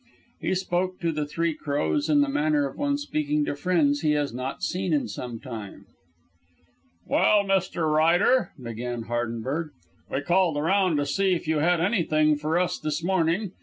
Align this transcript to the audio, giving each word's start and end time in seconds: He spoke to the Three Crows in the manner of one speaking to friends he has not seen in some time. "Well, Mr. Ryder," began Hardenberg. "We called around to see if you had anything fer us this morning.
He 0.39 0.55
spoke 0.55 0.99
to 1.01 1.11
the 1.11 1.27
Three 1.27 1.53
Crows 1.53 2.09
in 2.09 2.21
the 2.21 2.27
manner 2.27 2.65
of 2.67 2.75
one 2.75 2.97
speaking 2.97 3.45
to 3.45 3.55
friends 3.55 4.01
he 4.01 4.13
has 4.13 4.33
not 4.33 4.63
seen 4.63 4.93
in 4.93 5.07
some 5.07 5.39
time. 5.39 5.85
"Well, 7.05 7.43
Mr. 7.43 7.87
Ryder," 7.87 8.51
began 8.59 9.03
Hardenberg. 9.03 9.69
"We 10.09 10.21
called 10.21 10.57
around 10.57 10.95
to 10.97 11.05
see 11.05 11.33
if 11.33 11.47
you 11.47 11.59
had 11.59 11.79
anything 11.79 12.35
fer 12.35 12.57
us 12.57 12.79
this 12.79 13.03
morning. 13.03 13.51